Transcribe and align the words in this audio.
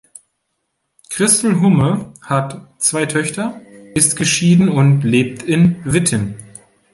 Christel 1.11 1.61
Humme 1.61 2.11
hat 2.23 2.67
zwei 2.79 3.05
Töchter, 3.05 3.61
ist 3.93 4.15
geschieden 4.15 4.67
und 4.67 5.03
lebt 5.03 5.43
in 5.43 5.75
Witten. 5.85 6.37